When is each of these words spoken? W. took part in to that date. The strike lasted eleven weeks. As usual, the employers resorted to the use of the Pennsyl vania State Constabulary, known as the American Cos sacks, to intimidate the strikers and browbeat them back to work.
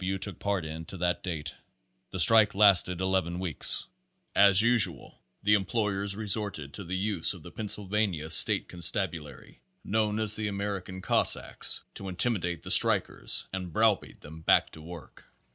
W. 0.01 0.17
took 0.17 0.39
part 0.39 0.65
in 0.65 0.83
to 0.85 0.97
that 0.97 1.21
date. 1.21 1.53
The 2.09 2.17
strike 2.17 2.55
lasted 2.55 3.01
eleven 3.01 3.37
weeks. 3.37 3.85
As 4.35 4.63
usual, 4.63 5.21
the 5.43 5.53
employers 5.53 6.15
resorted 6.15 6.73
to 6.73 6.83
the 6.83 6.97
use 6.97 7.35
of 7.35 7.43
the 7.43 7.51
Pennsyl 7.51 7.87
vania 7.87 8.31
State 8.31 8.67
Constabulary, 8.67 9.61
known 9.83 10.19
as 10.19 10.35
the 10.35 10.47
American 10.47 11.03
Cos 11.03 11.33
sacks, 11.33 11.83
to 11.93 12.09
intimidate 12.09 12.63
the 12.63 12.71
strikers 12.71 13.45
and 13.53 13.71
browbeat 13.71 14.21
them 14.21 14.41
back 14.41 14.71
to 14.71 14.81
work. 14.81 15.25